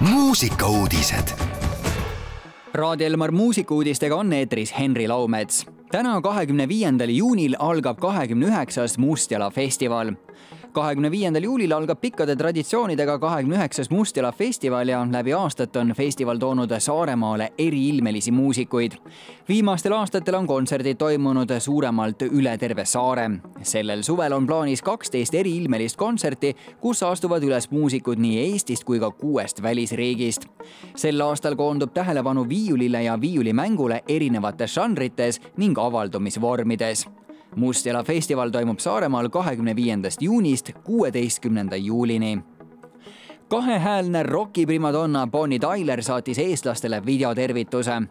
muusikauudised. 0.00 1.28
Raadio 2.74 3.06
Elmar 3.06 3.30
muusikuudistega 3.30 4.16
on 4.16 4.32
eetris 4.32 4.74
Henri 4.78 5.08
Laumets. 5.08 5.66
täna, 5.90 6.20
kahekümne 6.20 6.68
viiendal 6.68 7.08
juunil 7.08 7.56
algab 7.58 7.98
kahekümne 7.98 8.46
üheksas 8.46 8.98
Mustjala 8.98 9.50
festival 9.50 10.12
kahekümne 10.78 11.10
viiendal 11.10 11.42
juulil 11.42 11.72
algab 11.74 11.98
pikkade 12.00 12.36
traditsioonidega 12.38 13.18
kahekümne 13.18 13.56
üheksas 13.56 13.90
Mustjala 13.90 14.30
festival 14.32 14.88
ja 14.88 15.00
läbi 15.10 15.32
aastate 15.34 15.78
on 15.78 15.90
festival 15.96 16.38
toonud 16.38 16.70
Saaremaale 16.78 17.52
eriilmelisi 17.58 18.30
muusikuid. 18.30 18.92
viimastel 19.48 19.92
aastatel 19.92 20.34
on 20.34 20.46
kontserdid 20.46 20.96
toimunud 20.96 21.50
suuremalt 21.58 22.22
üle 22.22 22.58
terve 22.58 22.84
saare. 22.84 23.30
sellel 23.62 24.02
suvel 24.02 24.32
on 24.32 24.46
plaanis 24.46 24.82
kaksteist 24.82 25.34
eriilmelist 25.34 25.96
kontserti, 25.96 26.56
kus 26.80 27.02
astuvad 27.02 27.42
üles 27.42 27.70
muusikud 27.70 28.18
nii 28.18 28.38
Eestist 28.38 28.84
kui 28.84 29.00
ka 29.00 29.10
kuuest 29.10 29.62
välisriigist. 29.62 30.46
sel 30.96 31.20
aastal 31.20 31.56
koondub 31.56 31.94
tähelepanu 31.94 32.48
viiulile 32.48 33.02
ja 33.02 33.20
viiulimängule 33.20 34.02
erinevates 34.08 34.74
žanrites 34.74 35.40
ning 35.56 35.78
avaldumisvormides 35.78 37.08
Mustjala 37.56 38.04
festival 38.04 38.50
toimub 38.50 38.78
Saaremaal 38.78 39.28
kahekümne 39.28 39.76
viiendast 39.76 40.22
juunist 40.22 40.70
kuueteistkümnenda 40.84 41.76
juulini 41.76 42.38
kahehäälne 43.48 44.22
rokiprimadonna 44.22 45.26
Bonnie 45.26 45.58
Tyler 45.58 46.02
saatis 46.02 46.38
eestlastele 46.38 47.06
videotervituse. 47.06 48.02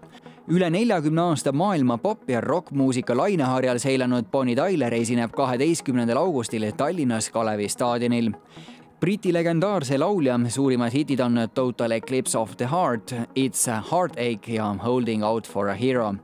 üle 0.47 0.69
neljakümne 0.69 1.21
aasta 1.21 1.51
maailma 1.51 1.97
pop- 1.97 2.29
ja 2.29 2.41
rokkmuusika 2.41 3.17
laineharjal 3.17 3.77
seilanud 3.77 4.25
Bonnie 4.31 4.55
Tyler 4.55 4.93
esineb 4.93 5.31
kaheteistkümnendal 5.31 6.17
augustil 6.17 6.71
Tallinnas 6.77 7.29
Kalevi 7.29 7.69
staadionil. 7.69 8.31
Briti 8.99 9.33
legendaarse 9.33 9.97
laulja 9.97 10.39
suurimad 10.47 10.93
hitid 10.93 11.19
on 11.19 11.37
Total 11.53 11.91
Eclipse 11.91 12.37
of 12.37 12.57
the 12.57 12.65
Heart, 12.65 13.13
It's 13.35 13.71
a 13.71 13.83
Heartache 13.91 14.53
ja 14.53 14.75
Holding 14.83 15.23
out 15.25 15.47
for 15.47 15.69
a 15.69 15.73
hero 15.73 16.15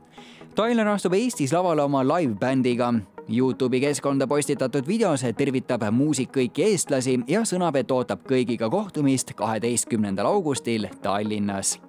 Tyler 0.56 0.88
astub 0.88 1.14
Eestis 1.18 1.50
lavale 1.54 1.82
oma 1.82 2.04
live-bändiga. 2.06 2.92
Youtube'i 3.30 3.80
keskkonda 3.82 4.28
postitatud 4.30 4.86
videos 4.86 5.24
tervitab 5.38 5.82
muusik 5.92 6.30
kõiki 6.36 6.68
eestlasi 6.68 7.16
ja 7.28 7.42
sõnab, 7.48 7.80
et 7.80 7.92
ootab 7.92 8.22
kõigiga 8.30 8.70
kohtumist 8.70 9.34
kaheteistkümnendal 9.40 10.30
augustil 10.30 10.86
Tallinnas. 11.02 11.80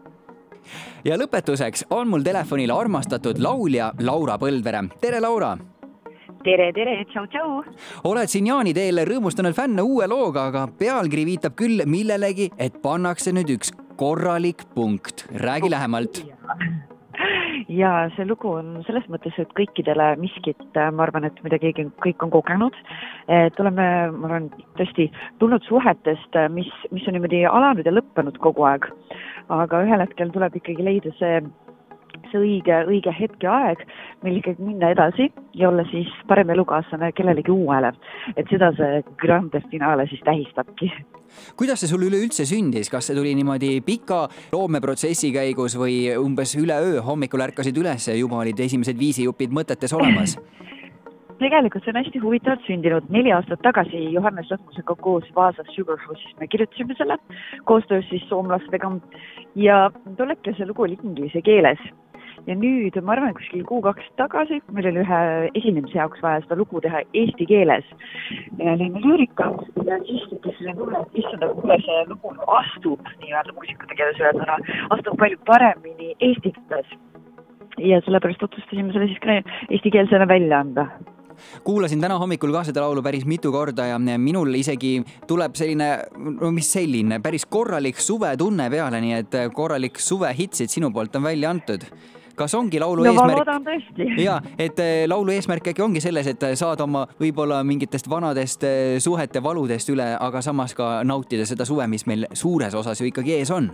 ja 1.05 1.19
lõpetuseks 1.21 1.85
on 1.91 2.09
mul 2.09 2.23
telefonil 2.25 2.71
armastatud 2.73 3.39
laulja 3.39 3.93
Laura 4.01 4.39
Põldvere. 4.39 4.89
tere, 5.01 5.21
Laura! 5.21 5.59
tere, 6.45 6.73
tere, 6.73 7.05
tšau-tšau! 7.13 7.63
oled 8.05 8.29
siin 8.29 8.47
jaaniteel 8.47 9.05
rõõmustanud 9.05 9.53
fänne 9.53 9.83
uue 9.83 10.07
looga, 10.07 10.47
aga 10.47 10.69
pealkiri 10.79 11.25
viitab 11.25 11.55
küll 11.55 11.85
millelegi, 11.85 12.51
et 12.57 12.81
pannakse 12.83 13.33
nüüd 13.33 13.51
üks 13.59 13.73
korralik 13.97 14.65
punkt. 14.75 15.27
räägi 15.35 15.71
lähemalt 15.71 16.25
ja 17.79 17.91
see 18.17 18.27
lugu 18.29 18.51
on 18.59 18.79
selles 18.87 19.07
mõttes, 19.13 19.37
et 19.41 19.51
kõikidele 19.59 20.13
miskit, 20.21 20.63
äh, 20.77 20.91
ma 20.95 21.07
arvan, 21.07 21.27
et 21.29 21.43
mida 21.47 21.59
keegi, 21.63 21.87
kõik 22.05 22.23
on 22.25 22.33
kogenud. 22.35 22.79
et 23.29 23.61
oleme, 23.61 23.87
ma 24.13 24.29
arvan, 24.29 24.51
tõesti 24.79 25.11
tulnud 25.39 25.65
suhetest, 25.69 26.37
äh, 26.37 26.49
mis, 26.49 26.71
mis 26.93 27.07
on 27.09 27.17
niimoodi 27.17 27.45
alanud 27.49 27.87
ja 27.87 27.93
lõppenud 27.93 28.39
kogu 28.39 28.65
aeg. 28.65 28.91
aga 29.49 29.83
ühel 29.85 30.01
hetkel 30.01 30.31
tuleb 30.33 30.57
ikkagi 30.57 30.85
leida 30.85 31.11
see 31.19 31.43
see 32.31 32.41
õige, 32.41 32.77
õige 32.89 33.13
hetk 33.13 33.43
ja 33.45 33.53
aeg, 33.67 33.85
mil 34.25 34.41
ikkagi 34.41 34.65
minna 34.65 34.91
edasi 34.95 35.31
ja 35.55 35.69
olla 35.69 35.85
siis 35.91 36.11
parem 36.29 36.51
elukaaslane 36.51 37.13
kellelegi 37.13 37.53
uuele. 37.53 37.93
et 38.37 38.49
seda 38.51 38.73
see 38.79 39.03
grande 39.21 39.63
finale 39.71 40.07
siis 40.11 40.25
tähistabki 40.25 40.91
kuidas 41.59 41.81
see 41.83 41.91
sul 41.91 42.07
üleüldse 42.07 42.47
sündis, 42.49 42.91
kas 42.91 43.09
see 43.09 43.17
tuli 43.17 43.35
niimoodi 43.35 43.81
pika 43.87 44.25
loomeprotsessi 44.53 45.33
käigus 45.35 45.79
või 45.79 45.97
umbes 46.19 46.55
üleöö 46.61 47.03
hommikul 47.07 47.43
ärkasid 47.49 47.79
üles 47.81 48.09
ja 48.09 48.15
juba 48.19 48.43
olid 48.43 48.61
esimesed 48.61 48.99
viisijupid 48.99 49.55
mõtetes 49.55 49.95
olemas? 49.97 50.39
tegelikult 51.43 51.85
see 51.85 51.93
on 51.93 52.01
hästi 52.01 52.23
huvitavalt 52.23 52.63
sündinud. 52.69 53.11
neli 53.11 53.33
aastat 53.35 53.63
tagasi 53.67 54.05
Johannes 54.13 54.51
Lõhmusega 54.53 54.97
koos 55.07 55.27
Vaasas 55.37 55.69
Sugarhouse'is 55.75 56.39
me 56.41 56.49
kirjutasime 56.49 56.95
selle 56.99 57.19
koostöös 57.65 58.07
siis 58.11 58.25
soomlastega 58.29 58.93
ja 59.59 59.91
tol 60.17 60.33
hetkel 60.33 60.57
see 60.57 60.71
lugu 60.71 60.87
oli 60.87 60.99
inglise 61.03 61.43
keeles 61.43 61.83
ja 62.47 62.57
nüüd 62.59 62.97
ma 63.05 63.15
arvan, 63.15 63.35
kuskil 63.37 63.65
kuu-kaks 63.69 64.11
tagasi 64.21 64.61
meil 64.77 64.89
oli 64.91 65.03
ühe 65.05 65.21
esinemise 65.61 65.97
jaoks 65.99 66.23
vaja 66.25 66.43
seda 66.45 66.59
lugu 66.61 66.83
teha 66.85 67.01
eesti 67.21 67.47
keeles. 67.49 67.87
lõime 68.59 69.01
lüürika 69.05 69.49
ja 69.89 69.99
siis 70.09 70.27
tekkis 70.33 70.59
selline 70.59 70.77
tunne, 70.81 71.01
et 71.01 71.19
issand, 71.23 71.47
aga 71.47 71.57
kuule, 71.61 71.81
see 71.87 72.05
lugu 72.11 72.35
astub 72.59 73.11
nii-öelda 73.23 73.57
muusikute 73.57 73.99
keeles 74.01 74.21
öelduna, 74.21 74.61
astub 74.97 75.19
palju 75.23 75.41
paremini 75.49 76.13
eesti 76.21 76.53
keeles. 76.59 76.95
ja 77.81 77.99
sellepärast 78.07 78.43
otsustasime 78.47 78.93
selle 78.93 79.11
siis 79.11 79.25
ka 79.25 79.41
eestikeelsena 79.71 80.29
välja 80.29 80.61
anda 80.61 80.89
kuulasin 81.65 82.01
täna 82.01 82.15
hommikul 82.19 82.53
ka 82.55 82.61
seda 82.69 82.85
laulu 82.85 83.03
päris 83.03 83.25
mitu 83.27 83.51
korda 83.53 83.89
ja 83.89 83.99
minul 83.99 84.55
isegi 84.55 85.01
tuleb 85.27 85.57
selline, 85.59 85.89
no 86.41 86.51
mis 86.55 86.69
selline, 86.73 87.19
päris 87.25 87.47
korralik 87.47 87.99
suvetunne 87.99 88.69
peale, 88.71 89.01
nii 89.03 89.17
et 89.19 89.39
korralik 89.55 89.99
suvehitsid 89.99 90.71
sinu 90.71 90.93
poolt 90.95 91.17
on 91.17 91.27
välja 91.27 91.51
antud 91.51 91.89
kas 92.37 92.55
ongi 92.59 92.81
laulu 92.83 93.05
no, 93.05 93.13
eesmärk? 93.13 93.97
ja, 94.27 94.39
et 94.59 94.79
äh, 94.83 95.05
laulu 95.11 95.35
eesmärk 95.35 95.73
äkki 95.73 95.85
ongi 95.85 96.03
selles, 96.05 96.29
et 96.31 96.47
saada 96.59 96.87
oma 96.87 97.07
võib-olla 97.21 97.63
mingitest 97.67 98.11
vanadest 98.11 98.67
äh, 98.69 98.99
suhete 99.03 99.43
valudest 99.43 99.91
üle, 99.95 100.15
aga 100.21 100.45
samas 100.45 100.77
ka 100.77 101.03
nautida 101.05 101.47
seda 101.49 101.67
suve, 101.69 101.89
mis 101.91 102.07
meil 102.11 102.29
suures 102.33 102.75
osas 102.75 103.01
ju 103.01 103.11
ikkagi 103.11 103.39
ees 103.39 103.53
on 103.55 103.73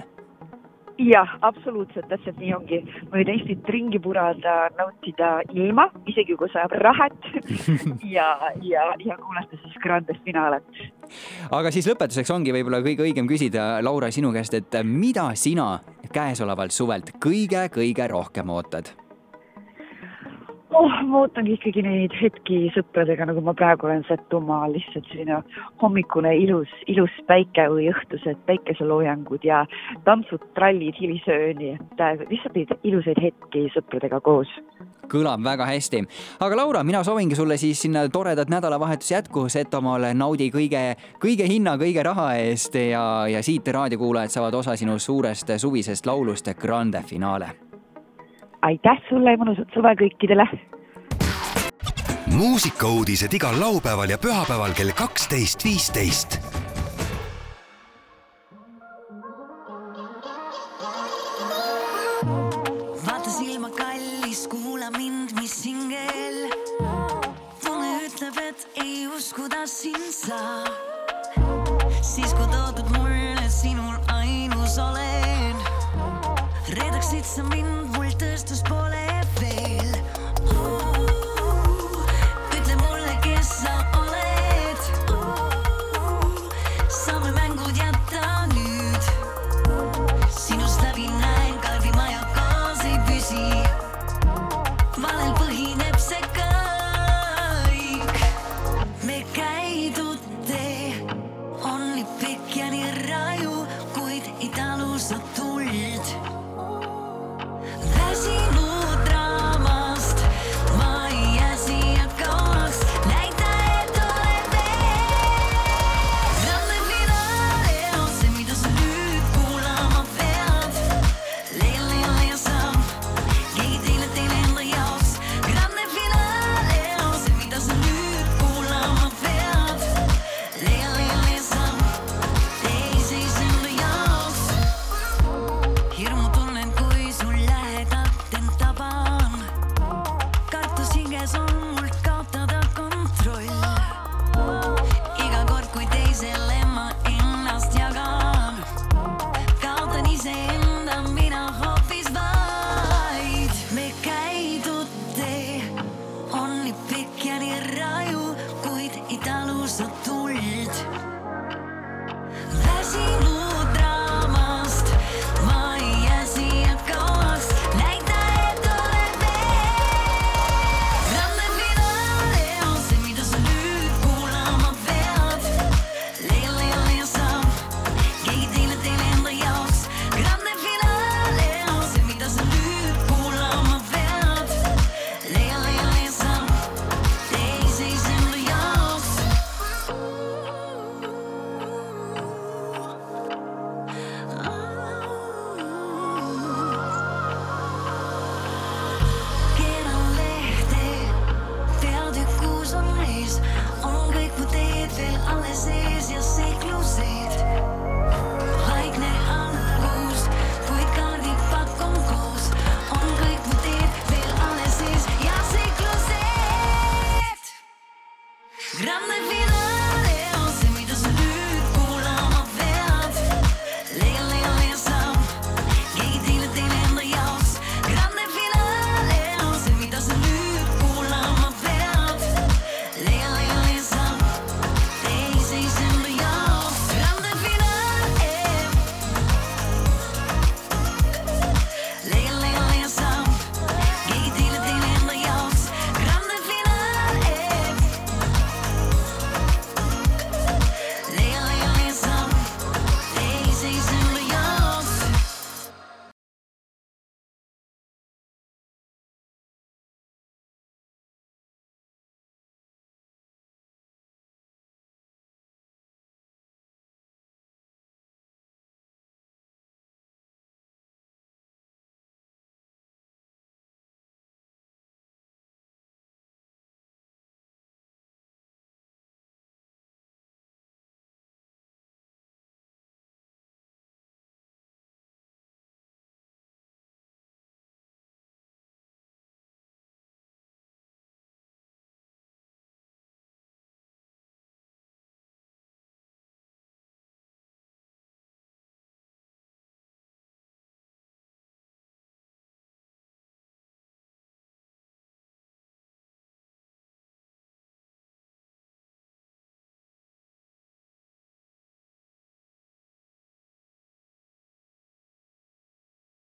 jah, 1.01 1.29
absoluutselt, 1.41 2.09
täpselt 2.11 2.39
nii 2.41 2.53
ongi. 2.55 2.81
võid 3.13 3.31
Eestit 3.33 3.69
ringi 3.73 4.01
purada, 4.03 4.57
nautida 4.79 5.31
ilma, 5.55 5.89
isegi 6.11 6.37
kui 6.39 6.51
sajab 6.53 6.75
rahet 6.83 7.31
ja, 8.17 8.29
ja, 8.65 8.91
ja 9.01 9.17
kuulata 9.21 9.59
siis 9.63 9.79
Grandes 9.83 10.21
finaalet. 10.27 10.83
aga 11.51 11.73
siis 11.75 11.89
lõpetuseks 11.91 12.33
ongi 12.35 12.55
võib-olla 12.55 12.83
kõige 12.85 13.07
õigem 13.07 13.29
küsida, 13.31 13.73
Laura, 13.85 14.11
sinu 14.15 14.33
käest, 14.35 14.55
et 14.55 14.81
mida 14.85 15.31
sina 15.35 15.73
käesolevalt 16.13 16.75
suvelt 16.75 17.13
kõige-kõige 17.23 18.09
rohkem 18.11 18.51
ootad? 18.51 19.00
Oh, 20.75 20.93
ma 21.07 21.23
ootangi 21.25 21.55
ikkagi 21.57 21.83
neid 21.85 22.15
hetki 22.21 22.61
sõpradega, 22.75 23.27
nagu 23.31 23.43
ma 23.45 23.55
praegu 23.57 23.89
olen 23.89 24.05
Setomaal, 24.09 24.75
lihtsalt 24.77 25.09
selline 25.11 25.41
hommikune 25.83 26.33
ilus, 26.45 26.71
ilus 26.91 27.15
päike 27.29 27.67
või 27.73 27.91
õhtused 27.93 28.41
päikeseloojangud 28.49 29.45
ja 29.47 29.65
tantsud, 30.07 30.45
trallid 30.59 30.99
hilisööni, 31.01 31.75
et 31.77 32.05
äh, 32.05 32.25
lihtsalt 32.31 32.57
neid 32.59 32.75
ilusaid 32.83 33.21
hetki 33.23 33.69
sõpradega 33.75 34.23
koos 34.25 34.53
kõlab 35.11 35.43
väga 35.43 35.67
hästi. 35.67 36.05
aga 36.39 36.57
Laura, 36.57 36.85
mina 36.87 37.01
soovingi 37.05 37.35
sulle 37.35 37.57
siis 37.59 37.81
sinna 37.83 38.05
toredat 38.09 38.49
nädalavahetuse 38.49 39.15
jätku 39.15 39.49
Setomaale, 39.51 40.13
naudi 40.15 40.53
kõige, 40.55 40.85
kõige 41.23 41.49
hinna, 41.51 41.75
kõige 41.81 42.05
raha 42.07 42.29
eest 42.39 42.79
ja, 42.79 43.27
ja 43.27 43.43
siit 43.43 43.67
raadiokuulajad 43.67 44.37
saavad 44.37 44.61
osa 44.63 44.77
sinu 44.79 44.99
suurest 44.99 45.51
suvisest 45.59 46.07
laulust 46.07 46.55
Grande 46.63 47.03
Finale 47.03 47.70
aitäh 48.63 49.01
sulle 49.09 49.33
ja 49.35 49.41
mõnusat 49.41 49.73
suve 49.75 49.95
kõikidele! 50.03 50.47
muusikauudised 52.31 53.33
igal 53.37 53.57
laupäeval 53.61 54.13
ja 54.13 54.19
pühapäeval 54.19 54.73
kell 54.77 54.93
kaksteist, 54.97 55.65
viisteist. 55.65 56.39
vaata 63.07 63.31
silma 63.31 63.71
kallis, 63.77 64.47
kuula 64.49 64.91
mind, 64.97 65.35
mis 65.41 65.57
hingel. 65.65 66.39
tunne 67.65 67.91
ütleb, 68.07 68.41
et 68.49 68.69
ei 68.85 69.07
uskuda 69.09 69.67
sind 69.67 70.13
saab. 70.15 70.71
siis 72.03 72.35
kui 72.35 72.47
toodud 72.55 72.97
mulle 72.97 73.49
sinul 73.49 73.99
ainus 74.15 74.79
olen 74.79 75.57
reedaksid 76.71 77.25
sa 77.25 77.43
mind. 77.43 78.00